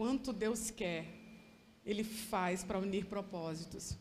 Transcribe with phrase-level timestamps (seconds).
[0.00, 1.04] quanto Deus quer,
[1.84, 3.98] Ele faz para unir propósitos.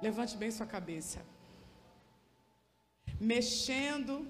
[0.00, 1.22] Levante bem sua cabeça.
[3.20, 4.26] Mexendo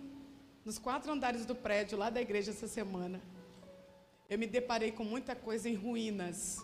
[0.65, 3.22] nos quatro andares do prédio lá da igreja essa semana,
[4.29, 6.58] eu me deparei com muita coisa em ruínas.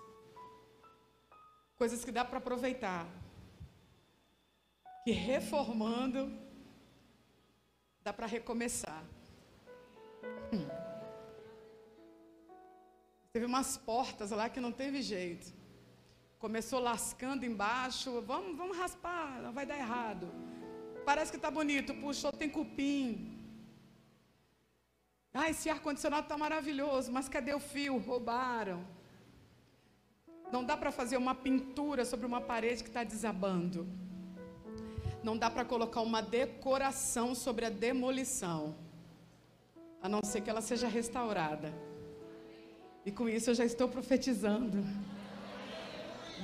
[1.79, 3.07] Coisas que dá para aproveitar.
[5.05, 6.37] Que reformando,
[8.03, 9.05] dá para recomeçar.
[10.53, 10.90] Hum.
[13.33, 15.53] Teve umas portas lá que não teve jeito.
[16.39, 20.27] Começou lascando embaixo, vamos, vamos raspar, não vai dar errado.
[21.05, 23.39] Parece que está bonito, puxou, tem cupim.
[25.33, 27.99] Ah, esse ar-condicionado está maravilhoso, mas cadê o fio?
[27.99, 28.85] Roubaram.
[30.51, 33.87] Não dá para fazer uma pintura sobre uma parede que está desabando.
[35.23, 38.75] Não dá para colocar uma decoração sobre a demolição,
[40.03, 41.73] a não ser que ela seja restaurada.
[43.05, 44.85] E com isso eu já estou profetizando.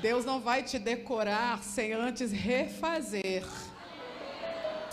[0.00, 3.44] Deus não vai te decorar sem antes refazer.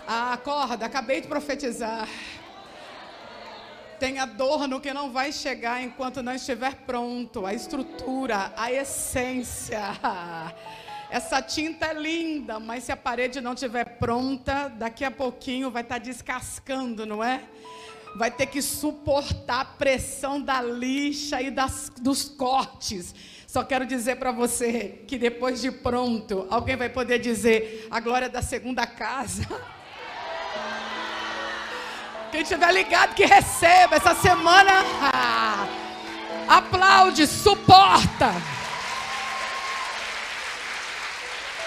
[0.05, 2.08] Ah, acorda, acabei de profetizar.
[3.97, 7.45] Tem adorno que não vai chegar enquanto não estiver pronto.
[7.45, 9.81] A estrutura, a essência.
[11.09, 15.83] Essa tinta é linda, mas se a parede não estiver pronta, daqui a pouquinho vai
[15.83, 17.44] estar descascando, não é?
[18.16, 23.14] Vai ter que suportar a pressão da lixa e das, dos cortes.
[23.47, 28.28] Só quero dizer para você que depois de pronto, alguém vai poder dizer a glória
[28.28, 29.47] da segunda casa.
[32.31, 35.67] Quem estiver ligado que receba essa semana, ah,
[36.48, 38.33] aplaude, suporta.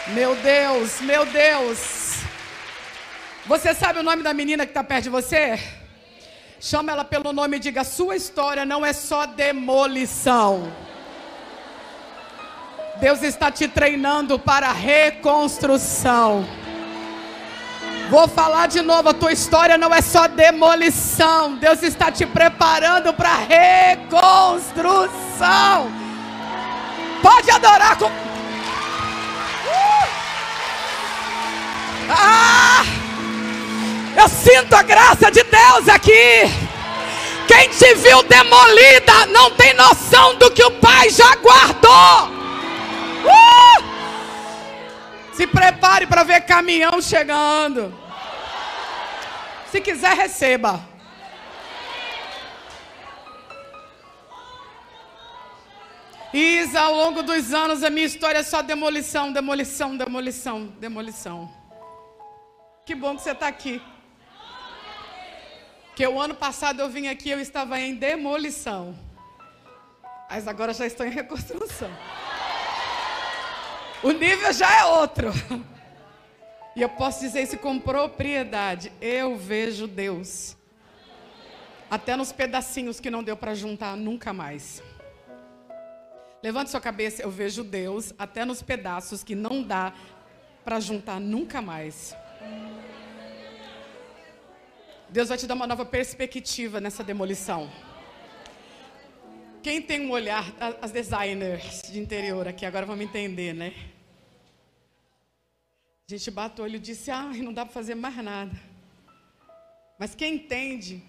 [0.09, 2.17] Meu Deus, meu Deus.
[3.47, 5.57] Você sabe o nome da menina que está perto de você?
[6.69, 10.69] Chama ela pelo nome e diga: sua história não é só demolição.
[12.97, 16.45] Deus está te treinando para reconstrução.
[18.11, 21.55] Vou falar de novo, a tua história não é só demolição.
[21.55, 25.93] Deus está te preparando para reconstrução.
[27.23, 28.11] Pode adorar com uh!
[32.11, 33.06] Ah!
[34.19, 36.45] Eu sinto a graça de Deus aqui.
[37.47, 42.29] Quem te viu demolida não tem noção do que o Pai já guardou.
[43.25, 43.85] Uh!
[45.33, 47.95] Se prepare para ver caminhão chegando.
[49.71, 50.81] Se quiser, receba.
[56.33, 61.51] Isa, ao longo dos anos, a minha história é só demolição, demolição, demolição, demolição.
[62.85, 63.81] Que bom que você está aqui.
[65.97, 68.95] Que o ano passado eu vim aqui, eu estava em demolição.
[70.29, 71.91] Mas agora já estou em reconstrução.
[74.03, 75.33] O nível já é outro.
[76.77, 78.93] E eu posso dizer isso com propriedade.
[79.01, 80.55] Eu vejo Deus.
[81.91, 84.83] Até nos pedacinhos que não deu para juntar nunca mais.
[86.43, 89.95] Levante sua cabeça, eu vejo Deus até nos pedaços que não dá
[90.63, 92.15] para juntar nunca mais.
[95.09, 97.71] Deus vai te dar uma nova perspectiva nessa demolição.
[99.63, 100.45] Quem tem um olhar,
[100.83, 103.73] as designers de interior aqui, agora vão entender, né?
[106.09, 108.57] A gente bate o olho e disse, ah, não dá para fazer mais nada.
[109.99, 111.03] Mas quem entende,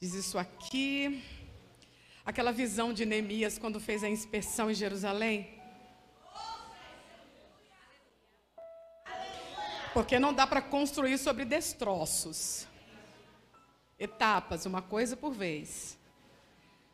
[0.00, 1.22] diz isso aqui.
[2.24, 5.53] Aquela visão de Neemias quando fez a inspeção em Jerusalém.
[9.94, 12.66] Porque não dá para construir sobre destroços.
[13.98, 15.96] Etapas, uma coisa por vez.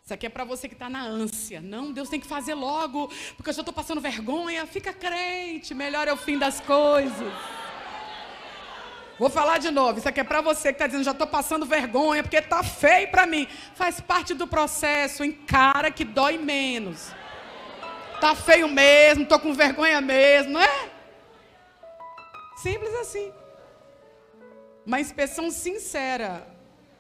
[0.05, 1.61] Isso aqui é para você que está na ânsia.
[1.63, 4.67] Não, Deus tem que fazer logo, porque eu já estou passando vergonha.
[4.67, 7.33] Fica crente, melhor é o fim das coisas.
[9.19, 9.99] Vou falar de novo.
[9.99, 13.11] Isso aqui é para você que está dizendo, já estou passando vergonha, porque está feio
[13.11, 13.49] para mim.
[13.75, 17.13] Faz parte do processo, encara que dói menos.
[18.15, 21.00] Está feio mesmo, estou com vergonha mesmo, não é?
[22.63, 23.33] Simples assim.
[24.85, 26.47] Uma inspeção sincera.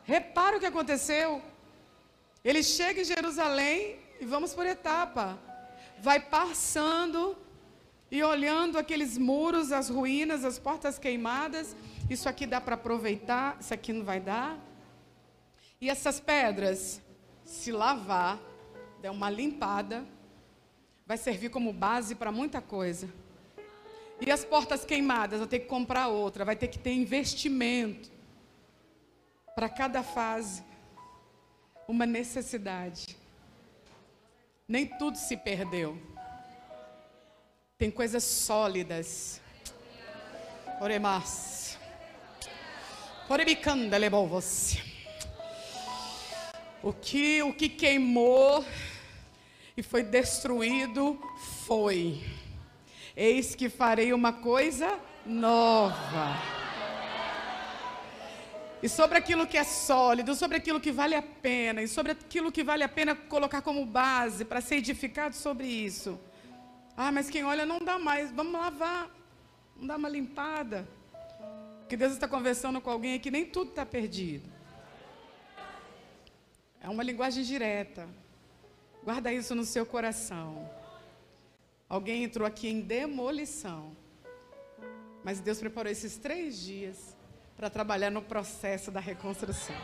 [0.04, 1.42] Repara o que aconteceu.
[2.44, 5.38] Ele chega em Jerusalém e vamos por etapa.
[6.00, 7.36] Vai passando
[8.10, 11.76] e olhando aqueles muros, as ruínas, as portas queimadas.
[12.08, 14.58] Isso aqui dá para aproveitar, isso aqui não vai dar.
[15.80, 17.00] E essas pedras,
[17.44, 18.38] se lavar,
[19.00, 20.04] der uma limpada,
[21.06, 23.08] vai servir como base para muita coisa.
[24.20, 28.10] E as portas queimadas, vai ter que comprar outra, vai ter que ter investimento
[29.54, 30.62] para cada fase
[31.88, 33.16] uma necessidade.
[34.68, 36.00] Nem tudo se perdeu.
[37.76, 39.40] Tem coisas sólidas.
[40.80, 41.78] Oremas.
[43.28, 44.78] Orebicanda levou você.
[46.82, 48.64] O que, o que queimou
[49.76, 51.20] e foi destruído
[51.66, 52.22] foi.
[53.22, 56.26] Eis que farei uma coisa nova.
[58.82, 62.50] E sobre aquilo que é sólido, sobre aquilo que vale a pena, e sobre aquilo
[62.50, 66.18] que vale a pena colocar como base para ser edificado sobre isso.
[66.96, 69.10] Ah, mas quem olha não dá mais, vamos lavar,
[69.74, 70.88] vamos dar uma limpada.
[71.90, 74.48] Que Deus está conversando com alguém que nem tudo está perdido.
[76.80, 78.08] É uma linguagem direta.
[79.04, 80.79] Guarda isso no seu coração.
[81.90, 83.96] Alguém entrou aqui em demolição.
[85.24, 87.16] Mas Deus preparou esses três dias
[87.56, 89.74] para trabalhar no processo da reconstrução.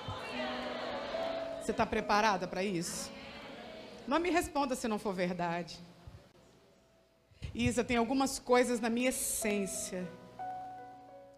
[1.61, 3.11] Você está preparada para isso?
[4.07, 5.81] Não me responda se não for verdade.
[7.53, 10.09] Isa, tem algumas coisas na minha essência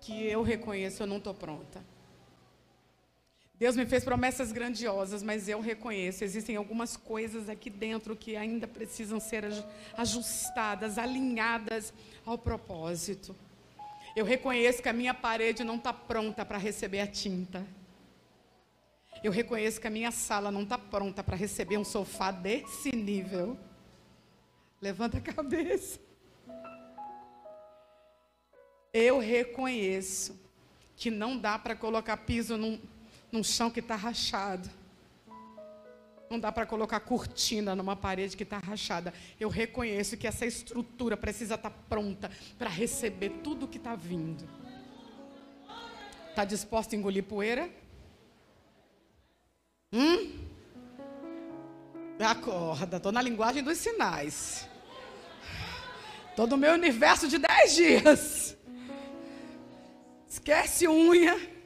[0.03, 1.83] que eu reconheço, eu não estou pronta.
[3.59, 8.69] Deus me fez promessas grandiosas, mas eu reconheço, existem algumas coisas aqui dentro que ainda
[8.69, 9.45] precisam ser
[9.97, 11.93] ajustadas, alinhadas
[12.25, 13.35] ao propósito.
[14.15, 17.67] Eu reconheço que a minha parede não está pronta para receber a tinta.
[19.25, 23.59] Eu reconheço que a minha sala não está pronta para receber um sofá desse nível.
[24.81, 25.99] Levanta a cabeça.
[28.93, 30.41] Eu reconheço
[30.97, 32.81] que não dá para colocar piso num
[33.31, 34.69] num chão que está rachado.
[36.31, 39.15] Não dá para colocar cortina numa parede que está rachada.
[39.41, 44.47] Eu reconheço que essa estrutura precisa estar tá pronta para receber tudo que está vindo.
[46.29, 47.71] Está disposto a engolir poeira?
[49.93, 50.47] Hum?
[52.21, 54.69] Acorda, estou na linguagem dos sinais.
[56.31, 58.57] Estou no meu universo de dez dias.
[60.29, 61.58] Esquece unha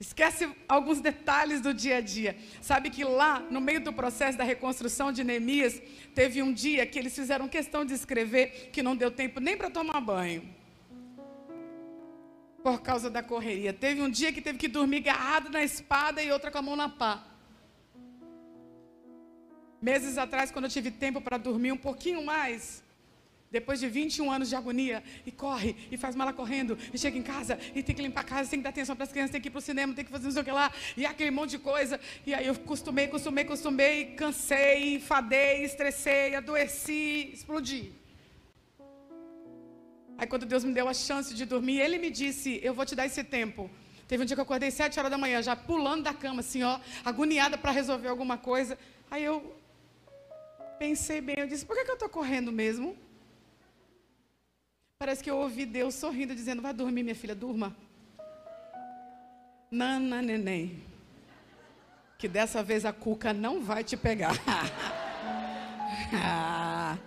[0.00, 2.36] Esquece alguns detalhes do dia a dia.
[2.62, 5.82] Sabe que lá, no meio do processo da reconstrução de Neemias,
[6.14, 9.68] teve um dia que eles fizeram questão de escrever que não deu tempo nem para
[9.68, 10.48] tomar banho.
[12.62, 13.72] Por causa da correria.
[13.72, 16.76] Teve um dia que teve que dormir agarrado na espada e outra com a mão
[16.76, 17.24] na pá.
[19.82, 22.84] Meses atrás, quando eu tive tempo para dormir um pouquinho mais,
[23.50, 27.22] depois de 21 anos de agonia, e corre, e faz mala correndo, e chega em
[27.22, 29.40] casa, e tem que limpar a casa, tem que dar atenção para as crianças, tem
[29.40, 31.30] que ir para o cinema, tem que fazer não sei o que lá, e aquele
[31.30, 31.98] monte de coisa.
[32.26, 37.92] E aí eu costumei, costumei, costumei, cansei, enfadei, estressei, adoeci, explodi.
[40.18, 42.94] Aí quando Deus me deu a chance de dormir, Ele me disse, eu vou te
[42.96, 43.70] dar esse tempo.
[44.08, 46.62] Teve um dia que eu acordei sete horas da manhã, já pulando da cama, assim,
[46.62, 48.76] ó, agoniada para resolver alguma coisa.
[49.10, 49.54] Aí eu
[50.78, 52.96] pensei bem, eu disse, por que, que eu estou correndo mesmo?
[54.98, 57.74] Parece que eu ouvi Deus sorrindo, dizendo: Vai dormir, minha filha, durma.
[59.70, 60.82] Nana, neném.
[62.18, 64.32] Que dessa vez a cuca não vai te pegar.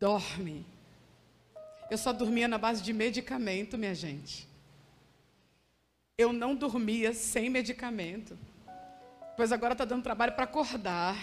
[0.00, 0.66] Dorme.
[1.88, 4.48] Eu só dormia na base de medicamento, minha gente.
[6.18, 8.36] Eu não dormia sem medicamento.
[9.36, 11.16] Pois agora está dando trabalho para acordar.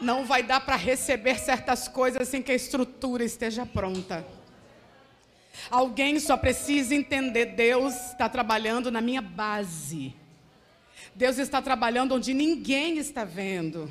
[0.00, 4.26] Não vai dar para receber certas coisas sem que a estrutura esteja pronta.
[5.70, 10.14] Alguém só precisa entender: Deus está trabalhando na minha base.
[11.14, 13.90] Deus está trabalhando onde ninguém está vendo.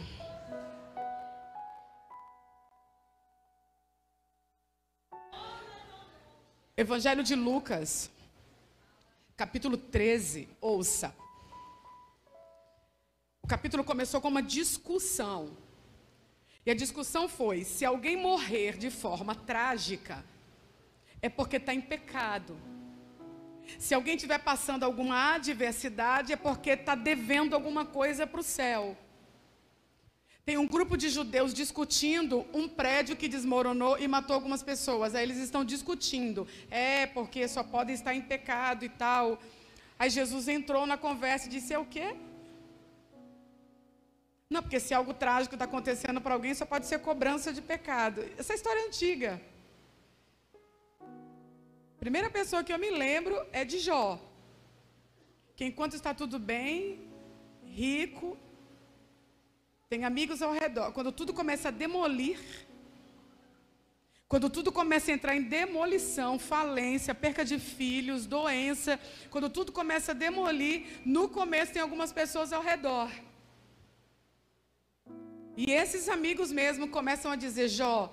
[6.75, 8.09] Evangelho de Lucas,
[9.37, 11.13] capítulo 13, ouça
[13.49, 15.57] capítulo começou com uma discussão.
[16.65, 20.23] E a discussão foi: se alguém morrer de forma trágica,
[21.21, 22.55] é porque está em pecado.
[23.77, 28.97] Se alguém estiver passando alguma adversidade, é porque está devendo alguma coisa para o céu.
[30.45, 35.13] Tem um grupo de judeus discutindo um prédio que desmoronou e matou algumas pessoas.
[35.13, 36.47] Aí eles estão discutindo.
[36.71, 39.39] É, porque só podem estar em pecado e tal.
[39.99, 42.15] Aí Jesus entrou na conversa e disse: É o quê?
[44.49, 48.27] Não, porque se algo trágico está acontecendo para alguém, só pode ser cobrança de pecado.
[48.37, 49.39] Essa história é antiga.
[51.99, 54.19] Primeira pessoa que eu me lembro é de Jó.
[55.55, 56.99] Que enquanto está tudo bem,
[57.63, 58.37] rico,
[59.89, 60.91] Tem amigos ao redor.
[60.91, 62.39] Quando tudo começa a demolir,
[64.27, 68.99] quando tudo começa a entrar em demolição, falência, perca de filhos, doença,
[69.31, 73.09] quando tudo começa a demolir, no começo tem algumas pessoas ao redor.
[75.61, 78.09] E esses amigos mesmo começam a dizer: Jó,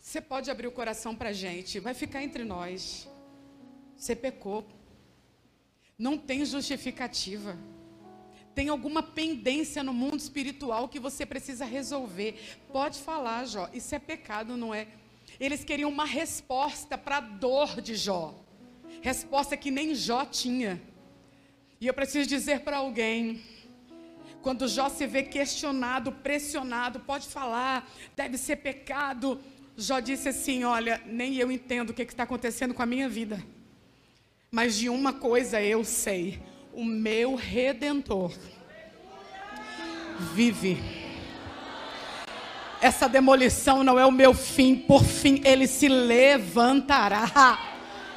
[0.00, 3.08] você pode abrir o coração para a gente, vai ficar entre nós.
[3.96, 4.66] Você pecou.
[5.96, 7.56] Não tem justificativa.
[8.56, 12.58] Tem alguma pendência no mundo espiritual que você precisa resolver.
[12.72, 13.70] Pode falar, Jó.
[13.72, 14.88] Isso é pecado, não é?
[15.38, 18.34] Eles queriam uma resposta para a dor de Jó.
[19.00, 20.82] Resposta que nem Jó tinha.
[21.80, 23.40] E eu preciso dizer para alguém:
[24.42, 29.40] quando Jó se vê questionado, pressionado, pode falar, deve ser pecado.
[29.76, 33.42] Jó disse assim: Olha, nem eu entendo o que está acontecendo com a minha vida.
[34.50, 36.40] Mas de uma coisa eu sei:
[36.72, 38.32] o meu redentor
[40.34, 40.78] vive.
[42.80, 47.58] Essa demolição não é o meu fim, por fim ele se levantará.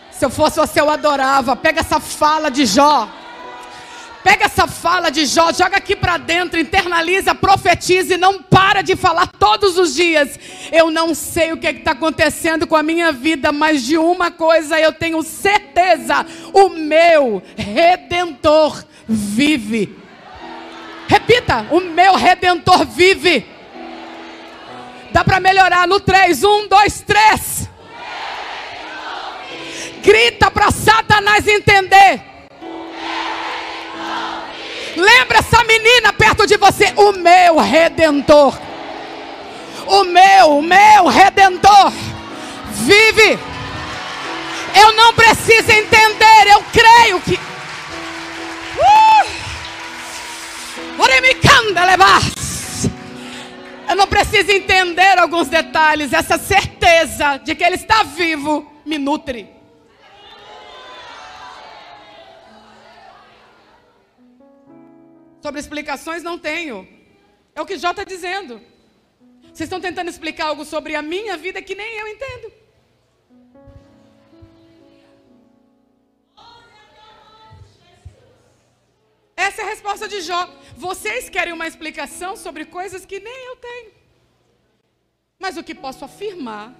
[0.09, 1.55] Se eu fosse você, eu adorava.
[1.55, 3.09] Pega essa fala de Jó.
[4.23, 8.95] Pega essa fala de Jó, joga aqui para dentro, internaliza, profetiza e não para de
[8.95, 10.39] falar todos os dias.
[10.71, 14.79] Eu não sei o que está acontecendo com a minha vida, mas de uma coisa
[14.79, 19.97] eu tenho certeza: o meu redentor vive.
[21.07, 23.45] Repita: o meu redentor vive.
[25.11, 27.69] Dá para melhorar no 3, 1, 2, 3.
[30.01, 32.32] Grita para Satanás entender.
[34.95, 38.57] Lembra essa menina perto de você, o meu redentor.
[39.85, 41.91] O meu, o meu redentor
[42.71, 43.39] vive.
[44.75, 47.35] Eu não preciso entender, eu creio que.
[47.35, 47.53] Uh!
[53.93, 56.13] Eu não preciso entender alguns detalhes.
[56.13, 59.52] Essa certeza de que Ele está vivo me nutre.
[65.43, 66.87] Sobre explicações não tenho.
[67.53, 68.61] É o que Jó está dizendo.
[69.41, 72.53] Vocês estão tentando explicar algo sobre a minha vida que nem eu entendo.
[79.35, 80.49] Essa é a resposta de Jó.
[80.77, 83.91] Vocês querem uma explicação sobre coisas que nem eu tenho.
[85.37, 86.73] Mas o que posso afirmar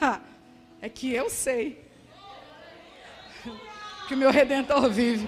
[0.80, 1.84] é que eu sei
[4.06, 5.26] que o meu redentor vive.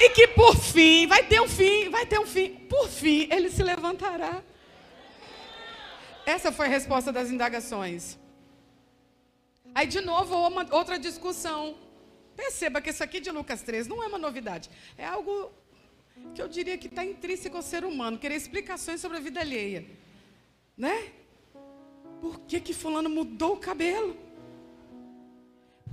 [0.00, 2.50] E que por fim, vai ter um fim, vai ter um fim.
[2.68, 4.42] Por fim, ele se levantará.
[6.24, 8.18] Essa foi a resposta das indagações.
[9.74, 11.76] Aí, de novo, uma, outra discussão.
[12.36, 14.70] Perceba que isso aqui de Lucas 3 não é uma novidade.
[14.96, 15.52] É algo
[16.34, 18.18] que eu diria que está intrínseco ao ser humano.
[18.18, 19.84] Querer explicações sobre a vida alheia.
[20.76, 21.12] Né?
[22.20, 24.16] Por que, que fulano mudou o cabelo?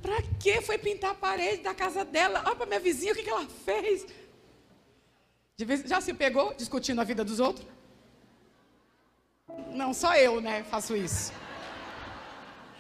[0.06, 2.44] Para que foi pintar a parede da casa dela?
[2.46, 4.06] Olha para minha vizinha o que, que ela fez.
[5.58, 7.66] Vez, já se pegou discutindo a vida dos outros?
[9.72, 11.34] Não, só eu, né, faço isso.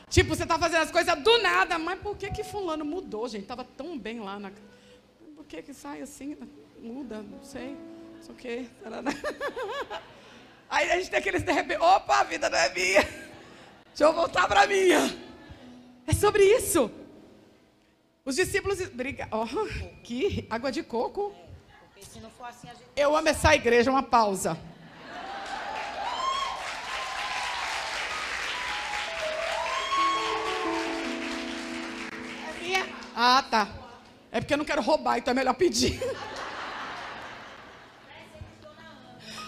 [0.08, 3.48] Tipo, você está fazendo as coisas do nada, mas por que que fulano mudou, gente?
[3.48, 4.52] Tava tão bem lá na
[5.36, 6.38] Por que que sai assim?
[6.80, 7.76] Muda, não sei.
[8.18, 8.66] Não sei o quê.
[10.70, 13.02] Aí a gente tem aqueles de repente, opa, a vida não é minha.
[13.02, 15.00] Deixa eu voltar para minha.
[16.06, 16.92] É sobre isso.
[18.26, 18.80] Os discípulos.
[18.90, 19.46] Briga, oh,
[20.04, 21.34] que água de coco.
[21.96, 22.84] Assim, gente...
[22.96, 24.58] Eu amo essa igreja, uma pausa.
[33.18, 33.70] Ah, tá.
[34.32, 36.02] É porque eu não quero roubar, então é melhor pedir.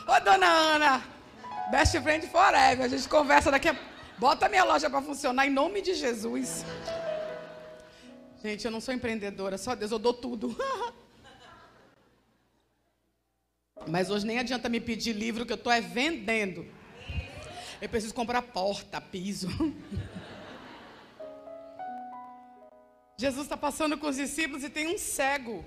[0.07, 1.03] Ô, dona Ana,
[1.69, 2.85] best friend forever.
[2.85, 3.75] A gente conversa daqui a...
[4.17, 6.63] Bota a minha loja para funcionar em nome de Jesus.
[8.41, 10.55] Gente, eu não sou empreendedora, só Deus, eu dou tudo.
[13.87, 16.65] Mas hoje nem adianta me pedir livro que eu estou é vendendo.
[17.81, 19.47] Eu preciso comprar porta, piso.
[23.19, 25.65] Jesus está passando com os discípulos e tem um cego.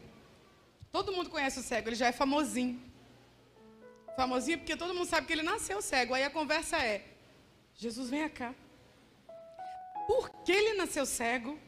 [0.93, 2.81] Todo mundo conhece o cego, ele já é famosinho.
[4.17, 6.15] Famosinho porque todo mundo sabe que ele nasceu cego.
[6.15, 7.05] Aí a conversa é:
[7.75, 8.55] Jesus, vem cá.
[10.07, 11.59] Por que ele nasceu cego?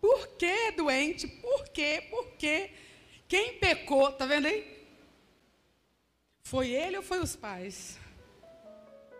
[0.00, 1.26] Por que doente?
[1.26, 2.06] Por quê?
[2.10, 2.70] Por quê?
[3.28, 4.10] Quem pecou?
[4.12, 4.80] Tá vendo aí?
[6.42, 7.98] Foi ele ou foi os pais?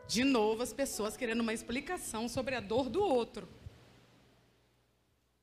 [0.09, 3.49] De novo, as pessoas querendo uma explicação sobre a dor do outro.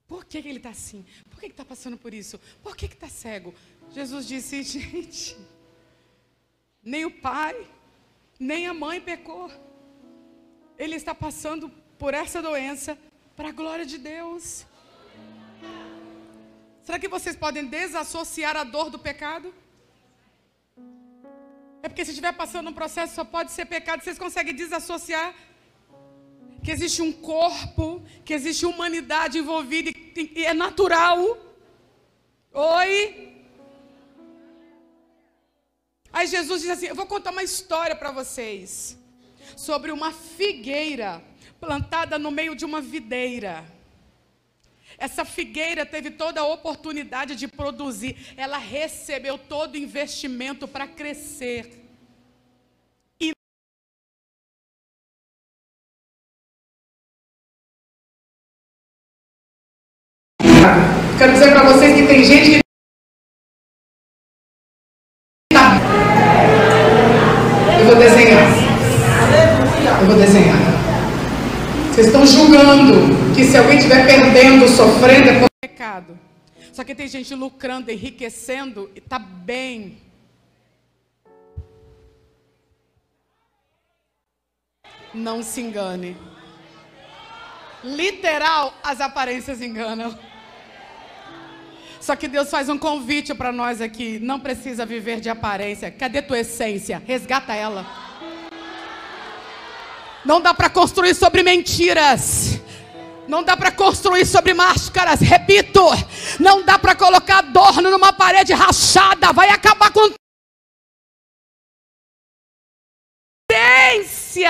[0.08, 1.06] Por que, que ele está assim?
[1.30, 2.40] Por que está passando por isso?
[2.64, 3.54] Por que está cego?
[3.92, 5.38] Jesus disse, gente,
[6.84, 7.68] nem o pai,
[8.40, 9.52] nem a mãe pecou.
[10.78, 12.98] Ele está passando por essa doença
[13.36, 14.66] para a glória de Deus.
[16.88, 19.54] Será que vocês podem desassociar a dor do pecado?
[21.84, 24.02] É porque se estiver passando um processo só pode ser pecado.
[24.02, 25.36] Vocês conseguem desassociar
[26.64, 31.20] que existe um corpo, que existe humanidade envolvida e, e é natural.
[32.54, 33.36] Oi?
[36.14, 38.98] Aí Jesus diz assim: Eu vou contar uma história para vocês
[39.58, 41.22] sobre uma figueira
[41.60, 43.77] plantada no meio de uma videira.
[44.98, 51.84] Essa figueira teve toda a oportunidade de produzir, ela recebeu todo o investimento para crescer.
[53.22, 53.32] E
[61.20, 62.67] Quero dizer para vocês que tem gente que
[74.68, 76.20] sofrendo, é por pecado.
[76.72, 79.98] Só que tem gente lucrando, enriquecendo e está bem.
[85.14, 86.16] Não se engane.
[87.84, 90.18] Literal, as aparências enganam.
[92.00, 94.20] Só que Deus faz um convite para nós aqui.
[94.20, 95.90] Não precisa viver de aparência.
[95.90, 97.02] Cadê tua essência?
[97.06, 97.86] Resgata ela.
[100.24, 102.62] Não dá para construir sobre mentiras.
[103.28, 105.20] Não dá para construir sobre máscaras.
[105.20, 105.82] Repito,
[106.40, 109.34] não dá para colocar adorno numa parede rachada.
[109.34, 110.14] Vai acabar com
[113.52, 114.50] essência.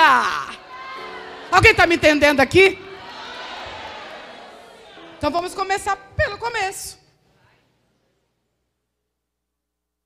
[1.51, 2.77] Alguém está me entendendo aqui?
[5.17, 6.99] Então vamos começar pelo começo.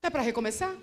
[0.02, 0.74] É para recomeçar?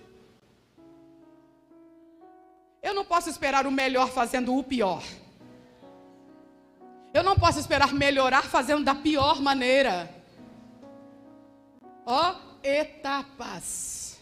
[2.82, 5.04] Eu não posso esperar o melhor fazendo o pior.
[7.14, 10.14] Eu não posso esperar melhorar fazendo da pior maneira.
[12.06, 14.20] Ó, oh, etapas.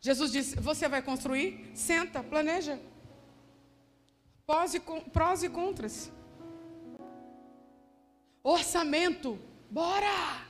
[0.00, 1.70] Jesus disse: Você vai construir?
[1.74, 2.80] Senta, planeja.
[4.46, 6.10] Prós e, prós e contras.
[8.42, 10.46] Orçamento, bora!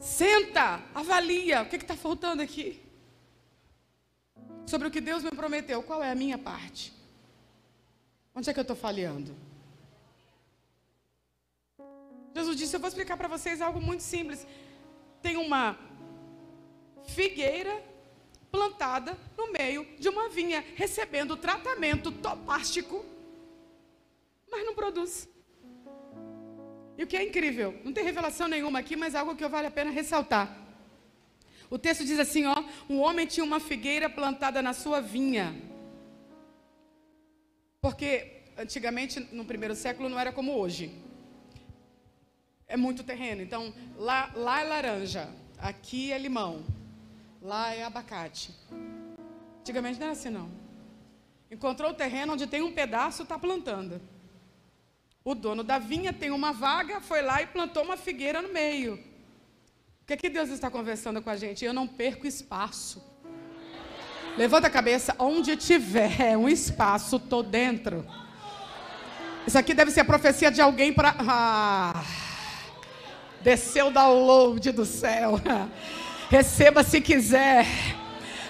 [0.00, 1.62] Senta, avalia.
[1.62, 2.82] O que está faltando aqui?
[4.66, 5.82] Sobre o que Deus me prometeu.
[5.82, 6.92] Qual é a minha parte?
[8.34, 9.36] Onde é que eu estou falhando?
[12.34, 14.46] Jesus disse: Eu vou explicar para vocês algo muito simples.
[15.22, 15.78] Tem uma
[17.06, 17.82] figueira
[18.50, 23.04] plantada no meio de uma vinha, recebendo tratamento topástico,
[24.50, 25.28] mas não produz.
[26.96, 29.70] E o que é incrível, não tem revelação nenhuma aqui, mas algo que vale a
[29.70, 30.56] pena ressaltar.
[31.68, 32.54] O texto diz assim, ó,
[32.88, 35.60] um homem tinha uma figueira plantada na sua vinha.
[37.80, 40.92] Porque antigamente, no primeiro século, não era como hoje.
[42.66, 43.42] É muito terreno.
[43.42, 46.64] Então, lá, lá é laranja, aqui é limão,
[47.40, 48.54] lá é abacate.
[49.60, 50.50] Antigamente não era assim, não.
[51.50, 54.00] Encontrou o terreno onde tem um pedaço, está plantando.
[55.24, 58.94] O dono da vinha tem uma vaga, foi lá e plantou uma figueira no meio.
[60.02, 61.64] O que, é que Deus está conversando com a gente?
[61.64, 63.02] Eu não perco espaço.
[64.36, 68.04] Levanta a cabeça, onde tiver um espaço, estou dentro.
[69.46, 71.14] Isso aqui deve ser a profecia de alguém para.
[71.18, 72.02] Ah,
[73.44, 75.38] desceu o download do céu.
[76.30, 77.66] Receba se quiser.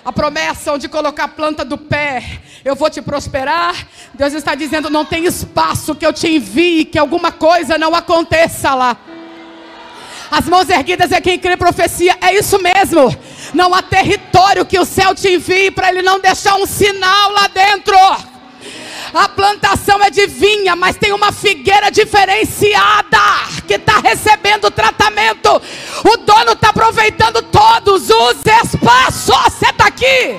[0.04, 2.22] A promessa onde colocar a planta do pé,
[2.64, 3.88] eu vou te prosperar.
[4.14, 8.74] Deus está dizendo: não tem espaço que eu te envie, que alguma coisa não aconteça
[8.74, 8.96] lá.
[10.30, 13.14] As mãos erguidas é quem crê profecia, é isso mesmo.
[13.52, 17.48] Não há território que o céu te envie para ele não deixar um sinal lá
[17.48, 17.96] dentro.
[19.14, 23.16] A plantação é de vinha, mas tem uma figueira diferenciada
[23.64, 25.50] que está recebendo tratamento.
[26.05, 29.27] O dono está aproveitando todos os espaços.
[29.27, 30.37] Você está aqui?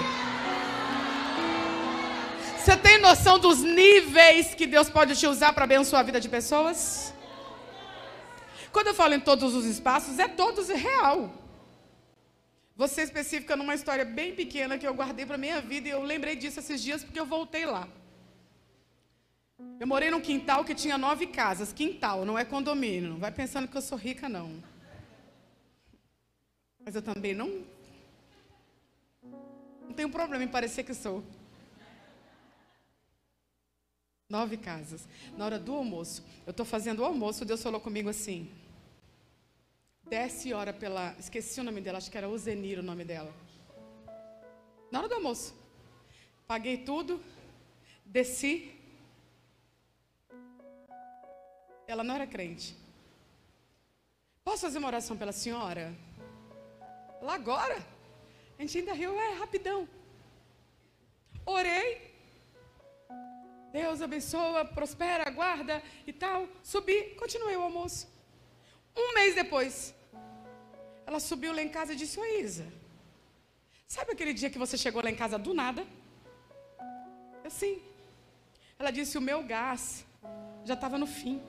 [2.57, 6.27] Você tem noção dos níveis que Deus pode te usar para abençoar a vida de
[6.27, 7.13] pessoas?
[8.73, 11.31] Quando eu falo em todos os espaços, é todos real.
[12.75, 16.35] Você específica numa história bem pequena que eu guardei para minha vida e eu lembrei
[16.35, 17.87] disso esses dias porque eu voltei lá.
[19.79, 21.71] Eu morei num quintal que tinha nove casas.
[21.71, 23.11] Quintal, não é condomínio.
[23.11, 24.63] Não vai pensando que eu sou rica, não.
[26.79, 27.63] Mas eu também não.
[29.81, 31.23] Não tenho problema em parecer que sou.
[34.29, 35.07] Nove casas.
[35.37, 38.51] Na hora do almoço, eu estou fazendo o almoço, Deus falou comigo assim.
[40.09, 41.15] Desce e ora pela.
[41.17, 43.33] Esqueci o nome dela, acho que era Ozenir o nome dela.
[44.91, 45.55] Na hora do almoço.
[46.47, 47.21] Paguei tudo,
[48.05, 48.74] desci.
[51.87, 52.75] Ela não era crente.
[54.43, 55.93] Posso fazer uma oração pela senhora?
[57.21, 57.77] Lá agora?
[58.57, 59.87] A gente ainda riu, é rapidão.
[61.45, 62.13] Orei.
[63.71, 66.47] Deus abençoa, prospera, guarda e tal.
[66.63, 68.07] Subi, continuei o almoço.
[68.95, 69.93] Um mês depois,
[71.05, 72.65] ela subiu lá em casa e disse: Ô Isa,
[73.85, 75.85] sabe aquele dia que você chegou lá em casa do nada?
[77.43, 77.81] Eu sim.
[78.79, 80.05] Ela disse: O meu gás
[80.63, 81.41] já estava no fim.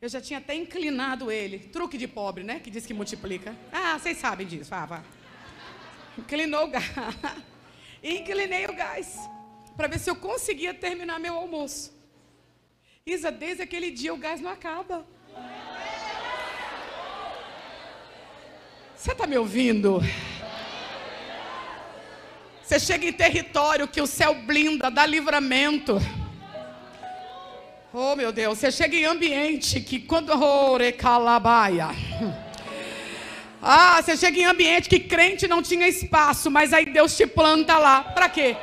[0.00, 1.58] Eu já tinha até inclinado ele.
[1.58, 2.60] Truque de pobre, né?
[2.60, 3.56] Que diz que multiplica.
[3.72, 4.70] Ah, vocês sabem disso.
[4.70, 5.02] Vá, vá.
[6.18, 6.84] Inclinou o gás.
[8.02, 9.16] Inclinei o gás.
[9.76, 11.94] Para ver se eu conseguia terminar meu almoço.
[13.04, 15.06] Isa, desde aquele dia o gás não acaba.
[18.94, 20.00] Você está me ouvindo?
[22.62, 25.98] Você chega em território que o céu blinda, dá livramento.
[27.98, 30.30] Oh, meu Deus, você chega em ambiente que quando.
[30.30, 31.88] Oh, recalabaia.
[33.62, 37.78] Ah, você chega em ambiente que crente não tinha espaço, mas aí Deus te planta
[37.78, 38.02] lá.
[38.02, 38.54] Para quê?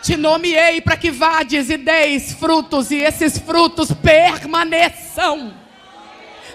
[0.00, 5.52] Te nomeei para que vades e deis frutos, e esses frutos permaneçam.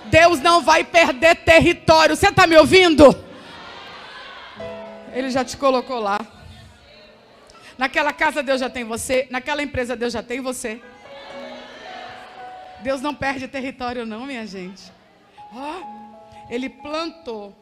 [0.06, 2.16] Deus não vai perder território.
[2.16, 3.14] Você está me ouvindo?
[5.14, 6.22] Ele já te colocou lá.
[7.78, 9.28] Naquela casa Deus já tem você.
[9.30, 10.80] Naquela empresa Deus já tem você.
[12.84, 14.92] Deus não perde território, não, minha gente.
[15.54, 17.56] Oh, ele plantou.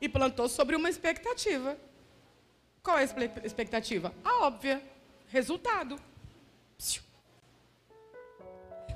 [0.00, 1.78] E plantou sobre uma expectativa.
[2.82, 4.12] Qual é a expectativa?
[4.24, 4.82] A óbvia.
[5.28, 5.98] Resultado.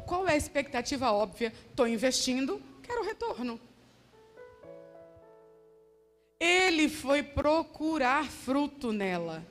[0.07, 1.53] Qual é a expectativa óbvia?
[1.71, 3.61] Estou investindo, quero retorno.
[6.39, 9.45] Ele foi procurar fruto nela.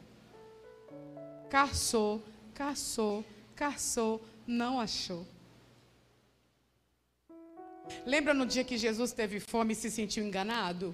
[1.49, 2.21] Caçou,
[2.53, 5.25] caçou, caçou, não achou.
[8.05, 10.93] Lembra no dia que Jesus teve fome e se sentiu enganado?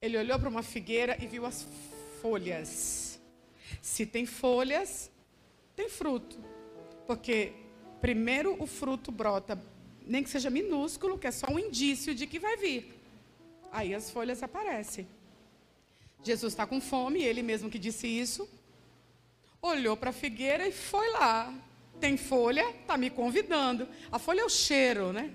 [0.00, 1.66] Ele olhou para uma figueira e viu as
[2.22, 3.20] folhas.
[3.82, 5.10] Se tem folhas,
[5.74, 6.38] tem fruto.
[7.06, 7.52] Porque
[8.00, 9.60] primeiro o fruto brota,
[10.06, 12.94] nem que seja minúsculo, que é só um indício de que vai vir.
[13.72, 15.06] Aí as folhas aparecem.
[16.22, 18.48] Jesus está com fome, ele mesmo que disse isso,
[19.60, 21.54] olhou para a figueira e foi lá.
[22.00, 23.88] Tem folha, está me convidando.
[24.10, 25.32] A folha é o cheiro, né?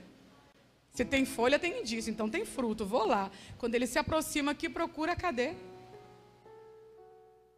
[0.93, 3.32] Se tem folha, tem indício, então tem fruto, vou lá.
[3.58, 5.54] Quando ele se aproxima aqui, procura, cadê?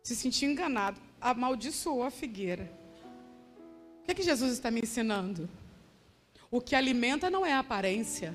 [0.01, 2.71] Se sentiu enganado, amaldiçoou a figueira.
[4.01, 5.49] O que, é que Jesus está me ensinando?
[6.49, 8.33] O que alimenta não é a aparência.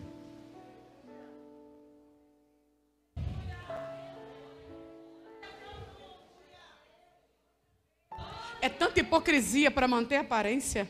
[8.61, 10.87] É tanta hipocrisia para manter a aparência.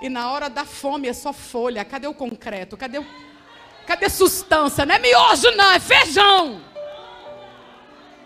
[0.00, 1.84] E na hora da fome é só folha.
[1.84, 2.76] Cadê o concreto?
[2.76, 3.06] Cadê o...
[3.86, 4.86] Cadê sustância?
[4.86, 6.62] Não é miojo, não, é feijão.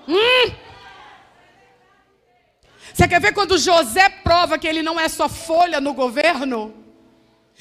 [0.06, 0.54] Hum?
[2.92, 6.72] Você quer ver quando José prova que ele não é só folha no governo?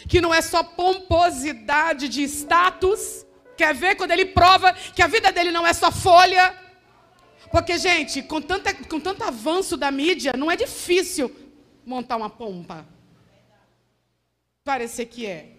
[0.08, 3.26] Que não é só pomposidade de status?
[3.58, 6.63] Quer ver quando ele prova que a vida dele não é só folha?
[7.54, 11.30] Porque, gente, com, tanta, com tanto avanço da mídia, não é difícil
[11.86, 12.84] montar uma pompa.
[14.64, 15.52] Parecer que é.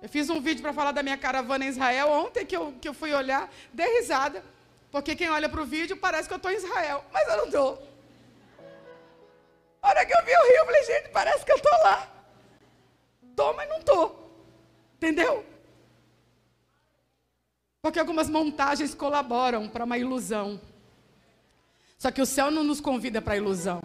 [0.00, 2.88] Eu fiz um vídeo para falar da minha caravana em Israel ontem que eu, que
[2.88, 4.44] eu fui olhar, dei risada.
[4.92, 7.46] Porque quem olha para o vídeo parece que eu estou em Israel, mas eu não
[7.46, 7.88] estou.
[9.82, 12.08] A hora que eu vi o rio, eu falei, gente, parece que eu estou lá.
[13.30, 14.30] Estou, mas não estou.
[14.94, 15.44] Entendeu?
[17.82, 20.60] Porque algumas montagens colaboram para uma ilusão.
[21.98, 23.80] Só que o céu não nos convida para ilusão.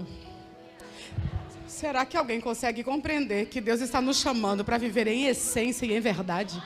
[1.68, 5.94] Será que alguém consegue compreender que Deus está nos chamando para viver em essência e
[5.94, 6.62] em verdade?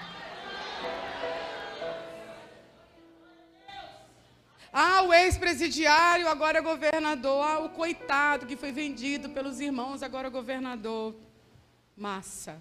[4.71, 7.45] Ah, o ex-presidiário agora é governador.
[7.45, 11.13] Ah, o coitado que foi vendido pelos irmãos agora é governador.
[11.95, 12.59] Massa.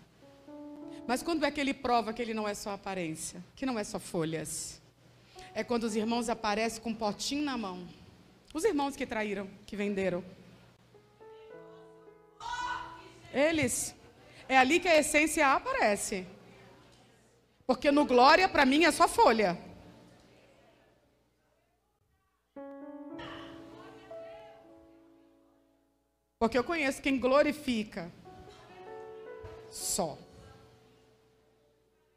[1.06, 3.42] Mas quando é que ele prova que ele não é só aparência?
[3.56, 4.78] Que não é só folhas?
[5.54, 7.88] É quando os irmãos aparecem com um potinho na mão
[8.52, 10.24] os irmãos que traíram, que venderam.
[13.32, 13.94] Eles.
[14.48, 16.26] É ali que a essência aparece.
[17.66, 19.58] Porque no glória, para mim, é só folha.
[26.38, 28.10] Porque eu conheço quem glorifica
[29.70, 30.18] só.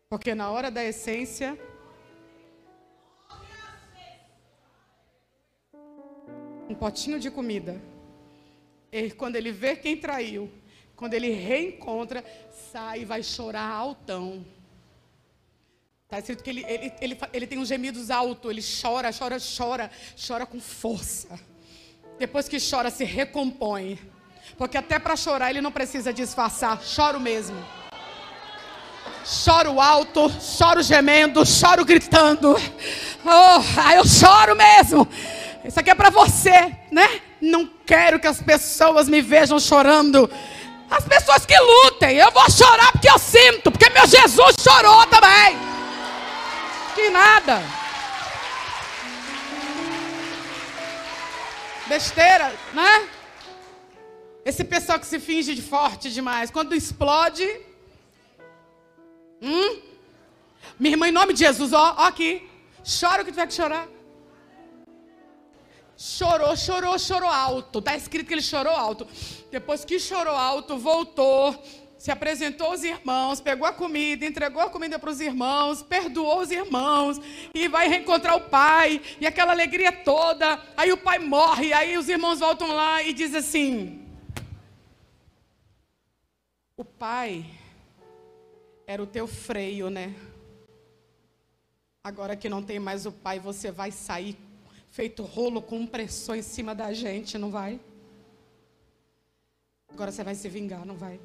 [0.09, 1.57] Porque na hora da essência,
[6.69, 7.81] um potinho de comida.
[8.91, 10.49] E quando ele vê quem traiu,
[10.95, 12.23] quando ele reencontra,
[12.71, 14.45] sai e vai chorar altão.
[16.03, 19.91] Está escrito que ele, ele, ele, ele tem uns gemidos altos, ele chora, chora, chora,
[20.27, 21.39] chora com força.
[22.17, 23.99] Depois que chora, se recompõe.
[24.57, 27.57] Porque até para chorar ele não precisa disfarçar, choro mesmo.
[29.25, 32.55] Choro alto, choro gemendo, choro gritando.
[33.25, 35.07] Oh, eu choro mesmo.
[35.67, 37.21] Isso aqui é para você, né?
[37.41, 40.29] Não quero que as pessoas me vejam chorando.
[40.89, 45.57] As pessoas que lutem, eu vou chorar porque eu sinto, porque meu Jesus chorou também.
[46.93, 47.61] Que nada.
[51.87, 53.09] Besteira, né?
[54.45, 57.47] Esse pessoal que se finge de forte demais, quando explode.
[59.41, 59.81] Hum?
[60.79, 62.47] Minha irmã, em nome de Jesus, ó, ó aqui.
[62.99, 63.87] Chora o que tiver que chorar.
[65.97, 67.79] Chorou, chorou, chorou alto.
[67.79, 69.07] Está escrito que ele chorou alto.
[69.49, 71.63] Depois que chorou alto, voltou,
[71.97, 76.51] se apresentou aos irmãos, pegou a comida, entregou a comida para os irmãos, perdoou os
[76.51, 77.19] irmãos
[77.53, 79.01] e vai reencontrar o pai.
[79.19, 80.61] E aquela alegria toda.
[80.75, 84.05] Aí o pai morre, aí os irmãos voltam lá e dizem assim:
[86.75, 87.45] O pai
[88.85, 90.13] era o teu freio, né?
[92.03, 94.37] Agora que não tem mais o pai, você vai sair
[94.95, 97.81] feito rolo com pressão em cima da gente, não vai?
[99.89, 101.19] Agora você vai se vingar, não vai?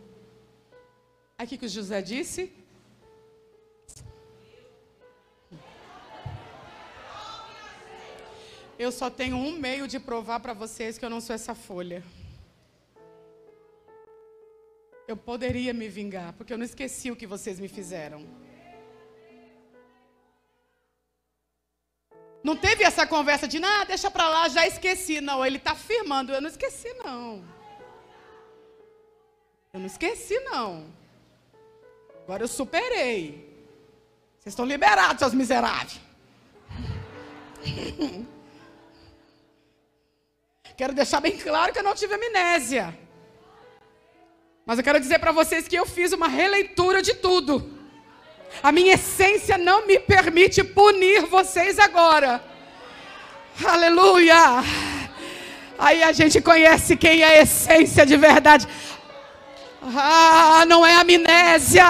[1.38, 2.52] Aí o que, que o José disse?
[8.76, 12.02] Eu só tenho um meio de provar para vocês que eu não sou essa folha.
[15.06, 18.26] Eu poderia me vingar, porque eu não esqueci o que vocês me fizeram.
[22.42, 25.20] Não teve essa conversa de, ah, deixa para lá, já esqueci.
[25.20, 27.44] Não, ele está afirmando, eu não esqueci, não.
[29.72, 30.86] Eu não esqueci, não.
[32.24, 33.48] Agora eu superei.
[34.38, 36.00] Vocês estão liberados, seus miseráveis.
[40.76, 42.98] quero deixar bem claro que eu não tive amnésia.
[44.64, 47.79] Mas eu quero dizer para vocês que eu fiz uma releitura de tudo.
[48.62, 52.42] A minha essência não me permite punir vocês agora.
[53.64, 54.62] Aleluia!
[55.78, 58.68] Aí a gente conhece quem é a essência de verdade.
[59.82, 61.86] Ah, não é amnésia.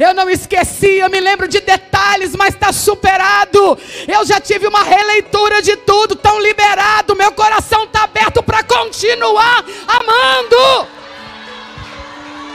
[0.00, 3.78] Eu não esqueci, eu me lembro de detalhes, mas está superado.
[4.08, 7.14] Eu já tive uma releitura de tudo, tão liberado.
[7.14, 10.88] Meu coração está aberto para continuar amando.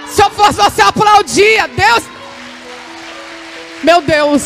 [0.08, 2.15] Se eu fosse você aplaudia, Deus
[3.84, 4.44] meu Deus.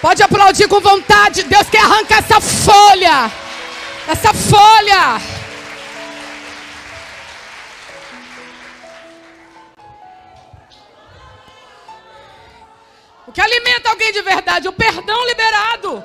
[0.00, 1.44] Pode aplaudir com vontade.
[1.44, 3.30] Deus quer arrancar essa folha.
[4.08, 5.20] Essa folha.
[13.26, 14.68] O que alimenta alguém de verdade?
[14.68, 16.04] O perdão liberado.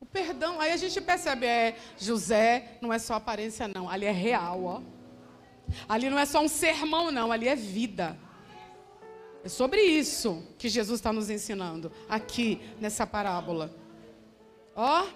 [0.00, 0.60] O perdão.
[0.60, 3.90] Aí a gente percebe, é, José não é só aparência, não.
[3.90, 5.01] Ali é real, ó.
[5.88, 8.18] Ali não é só um sermão, não, ali é vida.
[9.44, 13.74] É sobre isso que Jesus está nos ensinando aqui nessa parábola.
[14.74, 15.06] Ó,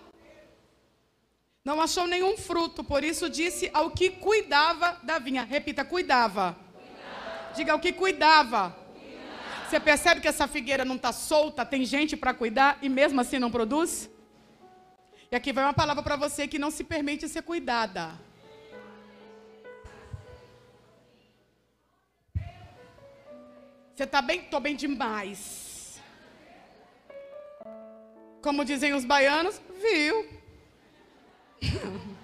[1.64, 5.45] não achou nenhum fruto, por isso disse ao que cuidava da vinha.
[5.45, 6.57] Repita, cuidava.
[6.73, 7.55] cuidava.
[7.55, 8.71] Diga ao que cuidava.
[8.71, 9.69] cuidava.
[9.69, 13.38] Você percebe que essa figueira não está solta, tem gente para cuidar e mesmo assim
[13.38, 14.11] não produz?
[15.31, 18.25] E aqui vai uma palavra para você que não se permite ser cuidada.
[23.96, 24.40] Você está bem?
[24.40, 25.98] Estou bem demais.
[28.42, 30.28] Como dizem os baianos, viu?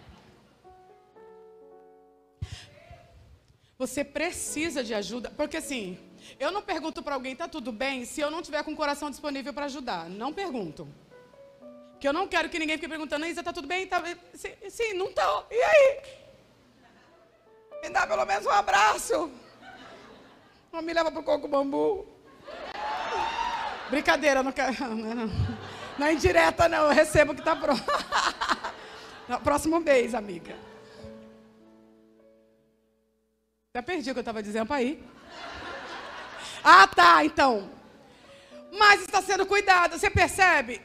[3.78, 5.98] Você precisa de ajuda, porque assim,
[6.38, 9.08] eu não pergunto para alguém, tá tudo bem, se eu não tiver com o coração
[9.08, 10.10] disponível para ajudar.
[10.10, 10.86] Não pergunto.
[11.92, 13.86] Porque eu não quero que ninguém fique perguntando, Isa, tá tudo bem?
[13.86, 14.04] Tá...
[14.34, 15.46] Sim, sim, não tá.
[15.50, 16.02] E aí?
[17.82, 19.32] Me dá pelo menos um abraço.
[20.72, 22.06] Não me leva pro coco bambu.
[23.90, 24.72] Brincadeira, não quero.
[24.80, 25.30] Não, não.
[25.98, 26.84] não é indireta, não.
[26.84, 27.82] Eu recebo que tá pronto.
[29.44, 30.56] Próximo mês, amiga.
[33.74, 35.04] Já perdi o que eu estava dizendo para ir.
[36.64, 37.70] Ah, tá, então.
[38.72, 39.98] Mas está sendo cuidado.
[39.98, 40.80] Você percebe?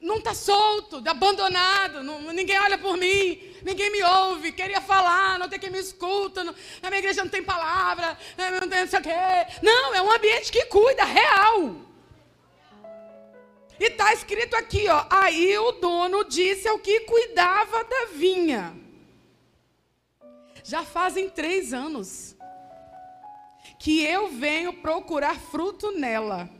[0.00, 5.48] Não está solto, abandonado, não, ninguém olha por mim, ninguém me ouve, queria falar, não
[5.48, 8.16] tem quem me escuta, não, na minha igreja não tem palavra,
[8.60, 9.10] não tem não sei o quê.
[9.62, 11.88] Não, é um ambiente que cuida, real.
[13.80, 15.06] E está escrito aqui, ó.
[15.08, 18.76] Aí o dono disse ao que cuidava da vinha.
[20.64, 22.36] Já fazem três anos
[23.78, 26.50] que eu venho procurar fruto nela.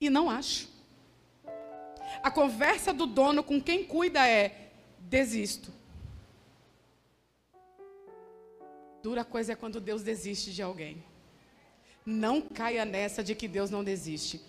[0.00, 0.68] E não acho.
[2.22, 5.72] A conversa do dono com quem cuida é: desisto.
[9.02, 11.02] Dura coisa é quando Deus desiste de alguém.
[12.04, 14.40] Não caia nessa de que Deus não desiste.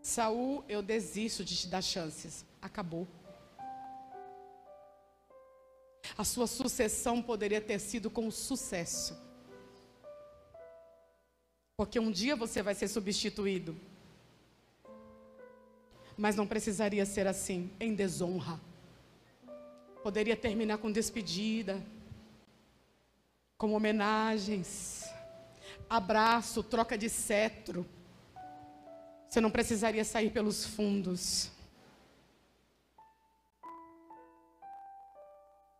[0.00, 2.44] Saul, eu desisto de te dar chances.
[2.62, 3.06] Acabou.
[6.16, 9.25] A sua sucessão poderia ter sido com sucesso.
[11.76, 13.76] Porque um dia você vai ser substituído.
[16.16, 18.58] Mas não precisaria ser assim, em desonra.
[20.02, 21.82] Poderia terminar com despedida,
[23.58, 25.04] com homenagens,
[25.90, 27.86] abraço, troca de cetro.
[29.28, 31.50] Você não precisaria sair pelos fundos.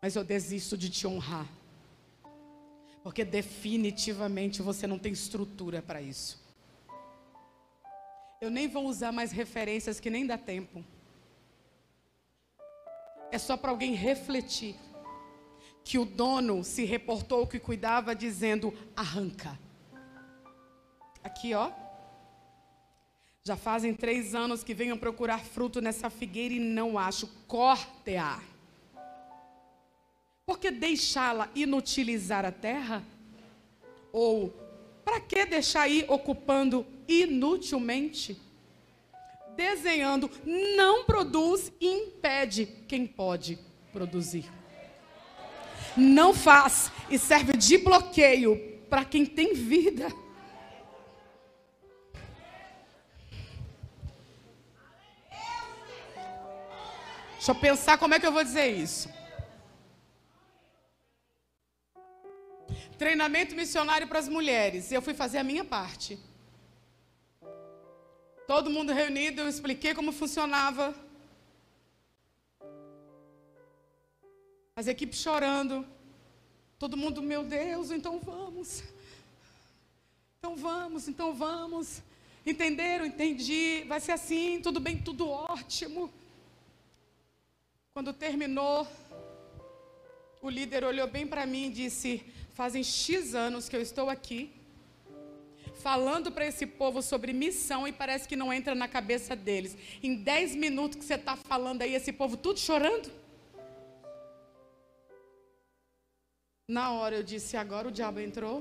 [0.02, 1.48] Mas eu desisto de te honrar.
[3.07, 6.45] Porque definitivamente você não tem estrutura para isso.
[8.40, 10.85] Eu nem vou usar mais referências que nem dá tempo.
[13.31, 14.75] É só para alguém refletir
[15.85, 19.57] que o dono se reportou que cuidava dizendo: arranca.
[21.23, 21.71] Aqui, ó.
[23.45, 27.29] Já fazem três anos que venho procurar fruto nessa figueira e não acho.
[27.47, 28.42] Corte-a.
[30.46, 33.04] Por que deixá-la inutilizar a terra?
[34.12, 34.54] Ou
[35.04, 38.46] para que deixar ir ocupando inutilmente?
[39.56, 43.59] desenhando não produz e impede quem pode
[43.92, 44.44] produzir.
[45.96, 48.56] Não faz e serve de bloqueio
[48.90, 50.09] para quem tem vida.
[57.32, 59.09] Deixa eu pensar como é que eu vou dizer isso.
[62.98, 64.90] Treinamento missionário para as mulheres.
[64.90, 66.18] Eu fui fazer a minha parte.
[68.46, 70.94] Todo mundo reunido, eu expliquei como funcionava.
[74.74, 75.87] As equipes chorando.
[76.78, 78.82] Todo mundo, meu Deus, então vamos.
[80.38, 82.02] Então vamos, então vamos.
[82.46, 83.04] Entenderam?
[83.04, 83.85] Entendi.
[83.88, 86.11] Vai ser assim, tudo bem, tudo ótimo.
[87.92, 88.87] Quando terminou,
[90.40, 92.24] o líder olhou bem para mim e disse:
[92.59, 94.40] Fazem X anos que eu estou aqui
[95.87, 99.77] falando para esse povo sobre missão e parece que não entra na cabeça deles.
[100.03, 103.09] Em dez minutos que você está falando aí, esse povo tudo chorando.
[106.79, 108.57] Na hora eu disse: agora o diabo entrou.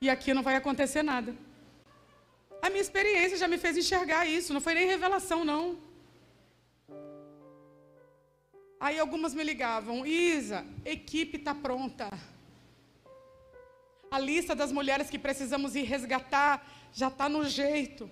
[0.00, 1.36] E aqui não vai acontecer nada.
[2.62, 5.64] A minha experiência já me fez enxergar isso, não foi nem revelação, não.
[8.84, 12.06] Aí algumas me ligavam, Isa, equipe está pronta.
[14.10, 18.10] A lista das mulheres que precisamos ir resgatar já está no jeito.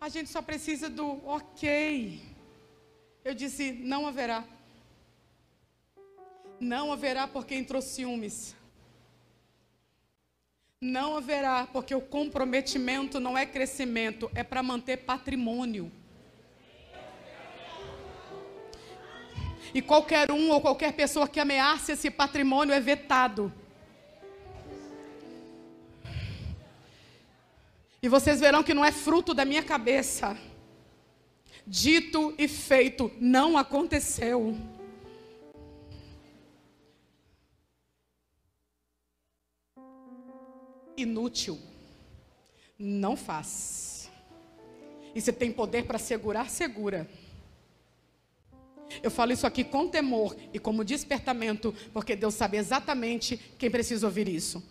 [0.00, 2.22] A gente só precisa do ok.
[3.24, 4.44] Eu disse: não haverá.
[6.60, 8.54] Não haverá porque entrou ciúmes.
[10.80, 15.90] Não haverá porque o comprometimento não é crescimento, é para manter patrimônio.
[19.74, 23.52] E qualquer um ou qualquer pessoa que ameace esse patrimônio é vetado.
[28.02, 30.36] E vocês verão que não é fruto da minha cabeça.
[31.66, 34.56] Dito e feito, não aconteceu.
[40.96, 41.58] Inútil.
[42.78, 44.08] Não faz.
[45.14, 47.08] E se tem poder para segurar, segura.
[49.02, 54.06] Eu falo isso aqui com temor e como despertamento, porque Deus sabe exatamente quem precisa
[54.06, 54.62] ouvir isso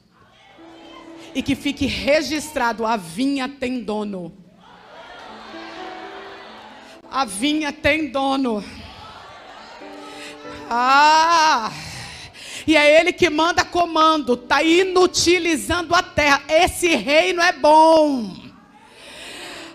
[1.36, 4.34] e que fique registrado: a vinha tem dono.
[7.12, 8.64] A vinha tem dono.
[10.70, 11.72] Ah!
[12.66, 16.42] E é ele que manda comando, está inutilizando a terra.
[16.48, 18.34] Esse reino é bom.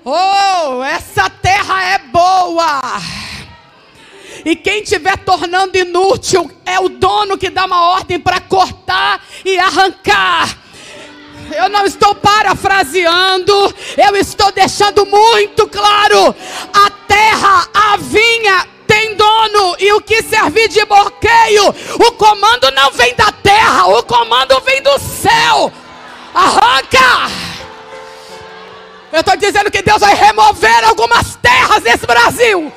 [0.04, 2.80] Oh, essa terra é boa.
[4.44, 9.58] E quem estiver tornando inútil é o dono que dá uma ordem para cortar e
[9.58, 10.58] arrancar
[11.52, 13.52] eu não estou parafraseando,
[13.96, 16.32] eu estou deixando muito claro:
[16.72, 21.74] a terra, a vinha, tem dono e tenho que servir de bloqueio.
[21.98, 25.72] O comando não vem da terra, o comando vem do céu.
[26.32, 27.30] Arranca!
[29.12, 32.72] Eu estou dizendo que Deus vai remover algumas terras nesse Brasil.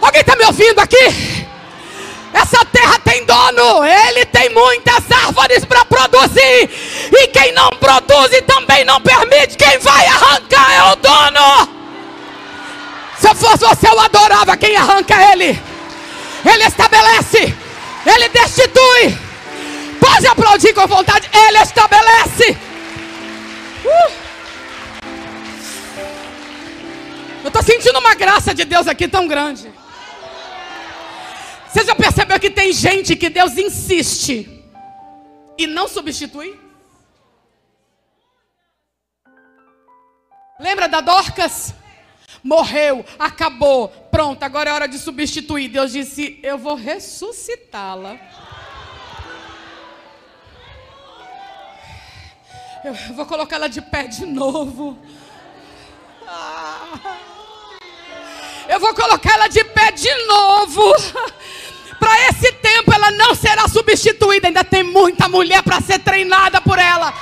[0.00, 1.46] Alguém está me ouvindo aqui?
[2.32, 6.70] Essa terra tem dono, ele tem muitas árvores para produzir.
[7.12, 11.76] E quem não produz e também não permite, quem vai arrancar é o dono.
[13.18, 15.58] Se eu fosse você, eu adorava quem arranca ele.
[16.44, 17.54] Ele estabelece,
[18.04, 19.18] ele destitui.
[19.98, 22.56] Pode aplaudir com vontade, ele estabelece.
[23.84, 24.12] Uh.
[27.44, 29.72] Eu estou sentindo uma graça de Deus aqui tão grande.
[31.76, 34.48] Você já percebeu que tem gente que Deus insiste
[35.58, 36.58] e não substitui?
[40.58, 41.74] Lembra da Dorcas?
[42.42, 45.68] Morreu, acabou, pronto, agora é hora de substituir.
[45.68, 48.18] Deus disse: Eu vou ressuscitá-la.
[52.82, 54.98] Eu vou colocá-la de pé de novo.
[58.68, 60.94] Eu vou colocar ela de pé de novo.
[62.06, 64.46] Para esse tempo ela não será substituída.
[64.46, 67.12] Ainda tem muita mulher para ser treinada por ela.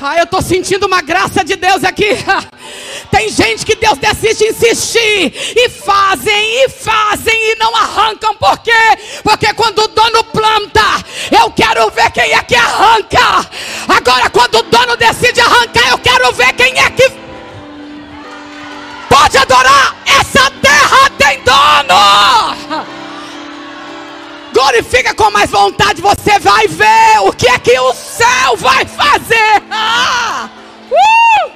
[0.00, 2.08] Ah, eu estou sentindo uma graça de Deus aqui.
[3.08, 8.34] Tem gente que Deus decide insistir e fazem e fazem e não arrancam.
[8.34, 8.72] Por quê?
[9.22, 11.04] Porque quando o dono planta,
[11.40, 13.48] eu quero ver quem é que arranca.
[13.86, 17.12] Agora, quando o dono decide arrancar, eu quero ver quem é que
[19.08, 19.94] pode adorar.
[20.04, 22.86] Essa terra tem dono.
[24.52, 29.62] Glorifica com mais vontade, você vai ver o que é que o céu vai fazer.
[29.70, 30.50] Ah!
[30.90, 31.50] Uh!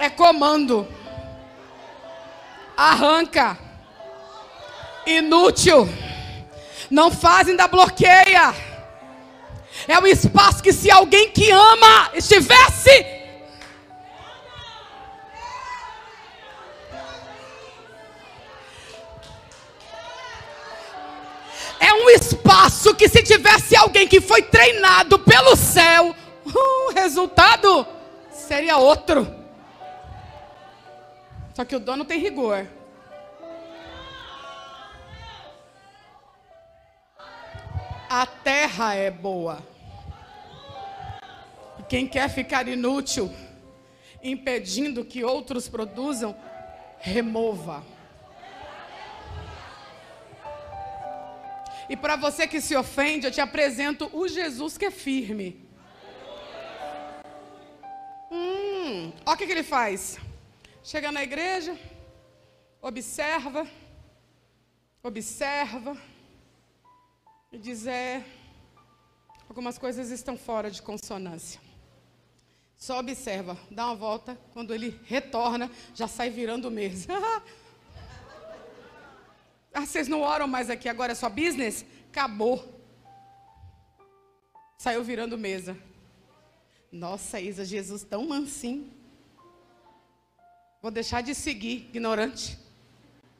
[0.00, 0.88] É comando.
[2.76, 3.58] Arranca.
[5.06, 5.88] Inútil.
[6.90, 8.54] Não faz, ainda bloqueia.
[9.86, 13.17] É um espaço que se alguém que ama estivesse
[21.80, 26.14] é um espaço que se tivesse alguém que foi treinado pelo céu,
[26.44, 27.86] o resultado
[28.30, 29.26] seria outro.
[31.54, 32.66] Só que o dono tem rigor.
[38.08, 39.58] A terra é boa.
[41.88, 43.32] Quem quer ficar inútil,
[44.22, 46.36] impedindo que outros produzam,
[46.98, 47.82] remova.
[51.88, 55.66] E para você que se ofende, eu te apresento o Jesus que é firme.
[58.30, 60.18] Hum, olha o que, que ele faz.
[60.84, 61.78] Chega na igreja,
[62.82, 63.66] observa,
[65.02, 65.96] observa,
[67.50, 68.22] e diz: é,
[69.48, 71.60] algumas coisas estão fora de consonância.
[72.76, 77.08] Só observa, dá uma volta, quando ele retorna, já sai virando mesa.
[79.72, 81.84] Ah, vocês não oram mais aqui, agora é só business?
[82.10, 82.82] Acabou.
[84.78, 85.76] Saiu virando mesa.
[86.90, 88.90] Nossa, Isa, Jesus tão mansinho.
[90.80, 92.58] Vou deixar de seguir, ignorante.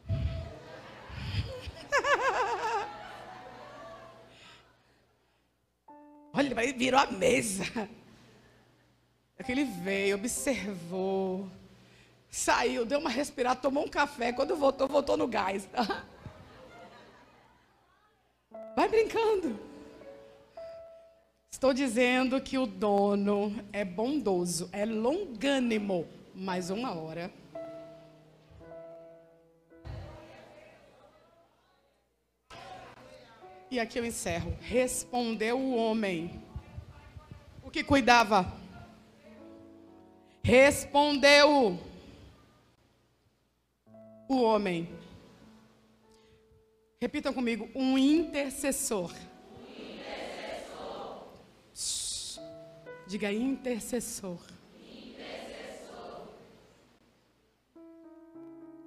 [6.32, 7.64] Olha, virou a mesa.
[9.38, 11.48] Aquele veio, observou,
[12.28, 14.32] saiu, deu uma respirada, tomou um café.
[14.32, 15.68] Quando voltou, voltou no gás.
[18.78, 19.58] Vai brincando.
[21.50, 26.06] Estou dizendo que o dono é bondoso, é longânimo.
[26.32, 27.28] Mais uma hora.
[33.68, 34.56] E aqui eu encerro.
[34.60, 36.40] Respondeu o homem.
[37.64, 38.46] O que cuidava?
[40.40, 41.76] Respondeu
[44.28, 44.88] o homem.
[47.00, 49.14] Repitam comigo: um intercessor.
[49.78, 51.24] intercessor.
[53.06, 54.40] Diga intercessor.
[54.82, 56.28] intercessor.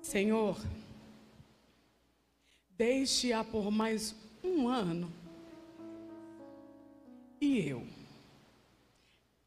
[0.01, 0.57] Senhor,
[2.78, 5.09] deixe-a por mais um ano.
[7.39, 7.88] E eu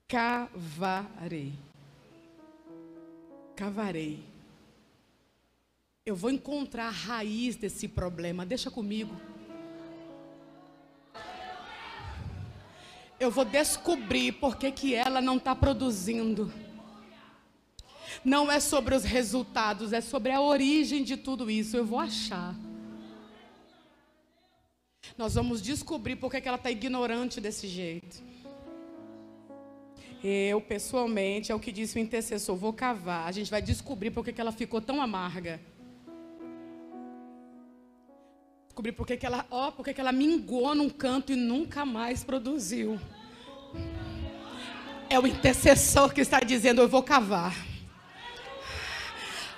[0.09, 1.53] cavarei.
[3.55, 4.34] Cavarei
[6.07, 8.45] eu vou encontrar a raiz desse problema.
[8.45, 9.17] Deixa comigo.
[13.19, 16.53] Eu vou descobrir por que, que ela não está produzindo.
[18.23, 21.75] Não é sobre os resultados, é sobre a origem de tudo isso.
[21.75, 22.55] Eu vou achar.
[25.17, 28.23] Nós vamos descobrir por que ela está ignorante desse jeito.
[30.23, 33.27] Eu, pessoalmente, é o que disse o intercessor, vou cavar.
[33.27, 35.61] A gente vai descobrir por que ela ficou tão amarga.
[38.75, 42.99] Descobrir por que ela, ó, por que ela mingou num canto e nunca mais produziu.
[45.09, 47.55] É o intercessor que está dizendo, eu vou cavar.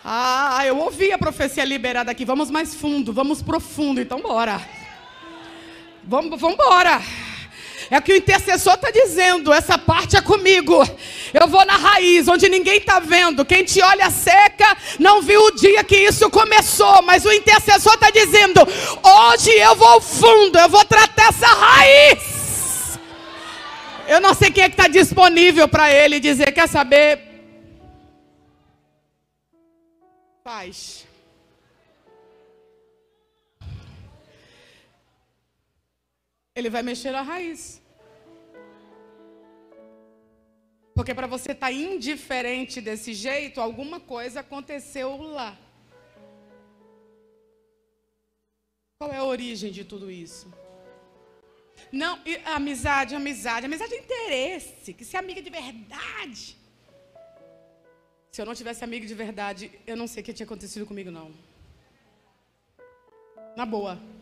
[0.04, 2.26] Ah, eu ouvi a profecia liberada aqui.
[2.26, 4.02] Vamos mais fundo, vamos profundo.
[4.02, 4.60] Então, bora.
[6.04, 7.00] Vamos, vamos embora.
[7.90, 9.52] É o que o intercessor está dizendo.
[9.52, 10.82] Essa parte é comigo.
[11.32, 13.44] Eu vou na raiz, onde ninguém está vendo.
[13.44, 17.02] Quem te olha seca não viu o dia que isso começou.
[17.02, 22.98] Mas o intercessor está dizendo: hoje eu vou ao fundo, eu vou tratar essa raiz.
[24.08, 27.20] Eu não sei quem é que está disponível para ele dizer: quer saber?
[30.42, 31.05] Paz.
[36.56, 37.62] Ele vai mexer na raiz.
[40.96, 45.50] Porque para você estar tá indiferente desse jeito, alguma coisa aconteceu lá.
[48.98, 50.46] Qual é a origem de tudo isso?
[51.92, 52.18] Não,
[52.58, 53.66] amizade, amizade.
[53.66, 54.94] Amizade é interesse.
[54.94, 56.56] Que se é amiga de verdade.
[58.32, 61.10] Se eu não tivesse amigo de verdade, eu não sei o que tinha acontecido comigo,
[61.10, 61.30] não.
[63.54, 64.15] Na boa.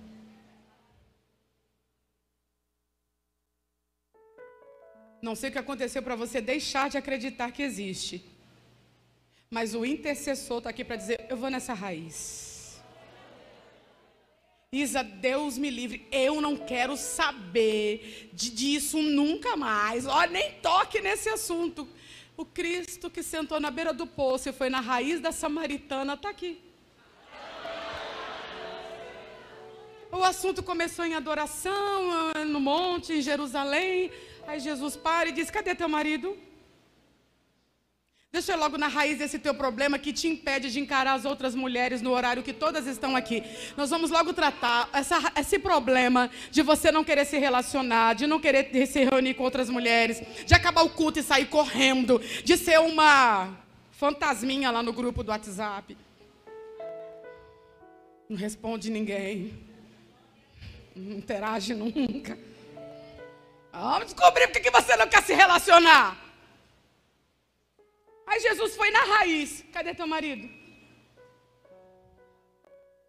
[5.27, 8.22] Não sei o que aconteceu para você deixar de acreditar que existe.
[9.51, 12.79] Mas o intercessor está aqui para dizer: eu vou nessa raiz.
[14.70, 16.07] Isa, Deus me livre.
[16.12, 20.05] Eu não quero saber de, disso nunca mais.
[20.05, 21.89] Olha, nem toque nesse assunto.
[22.37, 26.29] O Cristo que sentou na beira do poço e foi na raiz da samaritana está
[26.29, 26.61] aqui.
[30.12, 34.12] O assunto começou em adoração, no monte, em Jerusalém.
[34.47, 36.36] Aí Jesus para e diz: Cadê teu marido?
[38.34, 41.55] Deixa eu logo na raiz desse teu problema que te impede de encarar as outras
[41.55, 43.45] mulheres no horário que todas estão aqui.
[43.76, 48.40] Nós vamos logo tratar essa, esse problema de você não querer se relacionar, de não
[48.40, 52.80] querer se reunir com outras mulheres, de acabar o culto e sair correndo, de ser
[52.80, 53.57] uma
[53.92, 55.97] fantasminha lá no grupo do WhatsApp.
[58.28, 59.57] Não responde ninguém.
[60.97, 62.36] Não interage nunca.
[63.75, 66.16] Vamos descobrir por que você não quer se relacionar.
[68.27, 69.64] Aí Jesus foi na raiz.
[69.72, 70.49] Cadê teu marido?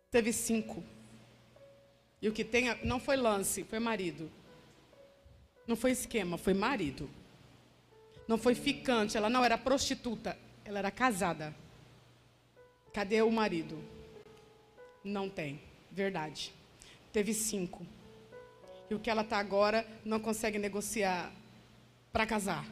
[0.10, 0.84] Teve cinco.
[2.22, 4.32] E o que tem não foi lance, foi marido.
[5.68, 7.10] Não foi esquema, foi marido.
[8.28, 11.56] Não foi ficante, ela não era prostituta, ela era casada.
[12.92, 13.78] Cadê o marido?
[15.04, 15.62] Não tem,
[15.92, 16.52] verdade.
[17.14, 17.86] Teve cinco.
[18.90, 21.32] E o que ela está agora não consegue negociar
[22.12, 22.66] para casar.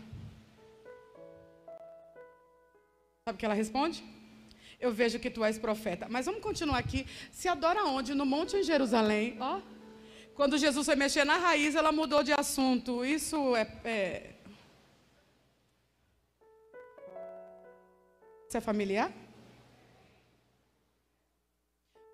[3.26, 4.04] Sabe o que ela responde?
[4.80, 6.08] Eu vejo que tu és profeta.
[6.10, 7.08] Mas vamos continuar aqui.
[7.32, 8.14] Se adora onde?
[8.14, 9.38] No monte em Jerusalém.
[9.40, 9.62] Ó.
[10.36, 13.06] Quando Jesus foi mexer na raiz, ela mudou de assunto.
[13.06, 14.34] Isso é, é...
[18.48, 19.12] Isso é familiar?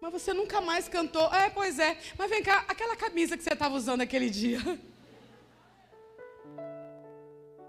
[0.02, 1.34] Mas você nunca mais cantou.
[1.34, 1.98] É, pois é.
[2.18, 4.60] Mas vem cá, aquela camisa que você estava usando aquele dia.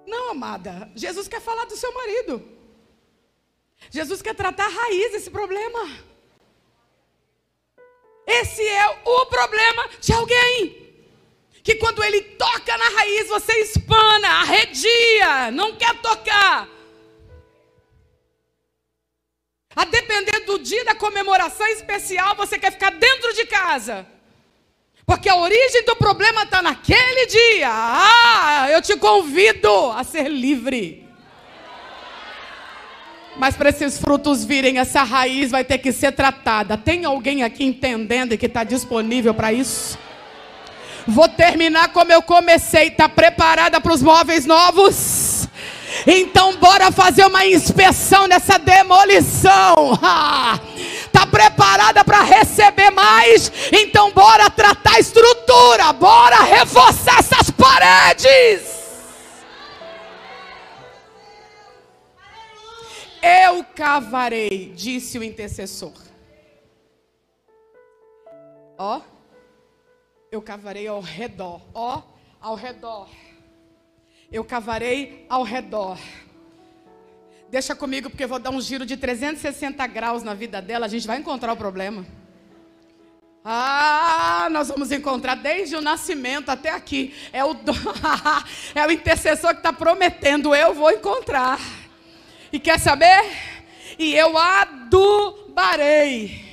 [0.07, 0.91] Não, amada.
[0.95, 2.43] Jesus quer falar do seu marido.
[3.91, 6.11] Jesus quer tratar a raiz desse problema.
[8.26, 10.81] Esse é o problema de alguém.
[11.62, 16.68] Que quando ele toca na raiz, você espana, arredia, não quer tocar.
[19.75, 24.05] A depender do dia da comemoração especial, você quer ficar dentro de casa.
[25.07, 27.68] Porque a origem do problema está naquele dia.
[27.71, 31.09] Ah, eu te convido a ser livre.
[33.37, 36.77] Mas para esses frutos virem, essa raiz vai ter que ser tratada.
[36.77, 39.99] Tem alguém aqui entendendo e que está disponível para isso?
[41.07, 42.89] Vou terminar como eu comecei.
[42.89, 45.30] Está preparada para os móveis novos?
[46.07, 49.99] Então, bora fazer uma inspeção nessa demolição.
[51.05, 53.53] Está preparada para receber mais?
[53.73, 55.93] Então, bora tratar a estrutura.
[55.93, 58.81] Bora reforçar essas paredes.
[63.23, 65.93] Eu cavarei, disse o intercessor.
[68.79, 69.03] Ó,
[70.33, 71.61] eu cavarei ao redor.
[71.75, 72.03] Ó,
[72.41, 73.09] ao redor
[74.33, 75.99] eu cavarei ao redor.
[77.51, 80.87] Deixa comigo, porque eu vou dar um giro de 360 graus na vida dela.
[80.87, 82.07] A gente vai encontrar o problema.
[83.45, 87.12] Ah, nós vamos encontrar desde o nascimento até aqui.
[87.33, 87.55] É o,
[88.74, 91.59] é o intercessor que está prometendo: eu vou encontrar.
[92.53, 93.24] E quer saber?
[93.99, 96.50] E eu adubarei.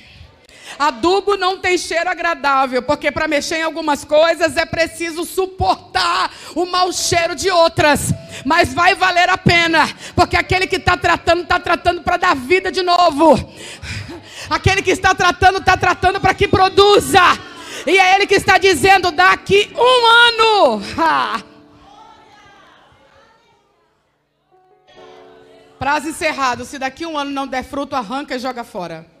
[0.78, 6.66] Adubo não tem cheiro agradável, porque para mexer em algumas coisas é preciso suportar o
[6.66, 8.12] mau cheiro de outras.
[8.44, 12.70] Mas vai valer a pena, porque aquele que está tratando, está tratando para dar vida
[12.70, 13.36] de novo.
[14.50, 17.22] Aquele que está tratando, está tratando para que produza.
[17.86, 20.82] E é Ele que está dizendo: daqui um ano.
[20.96, 21.42] Ha.
[25.78, 26.64] Prazo encerrado.
[26.64, 29.17] Se daqui um ano não der fruto, arranca e joga fora.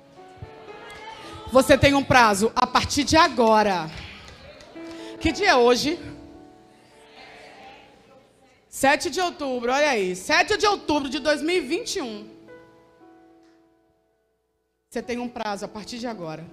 [1.50, 3.90] Você tem um prazo a partir de agora.
[5.18, 5.98] Que dia é hoje?
[8.68, 10.14] 7 de outubro, olha aí.
[10.14, 12.28] 7 de outubro de 2021.
[14.90, 16.44] Você tem um prazo a partir de agora.